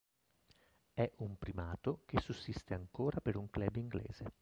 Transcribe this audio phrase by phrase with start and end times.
[0.95, 4.33] È un primato che sussiste ancora per un club inglese.